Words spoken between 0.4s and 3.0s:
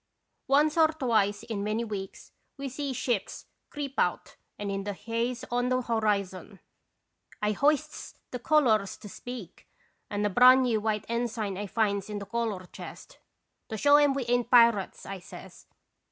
Once or twice in many weeks we see